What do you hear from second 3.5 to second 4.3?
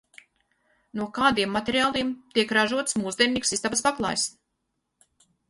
istabas paklājs?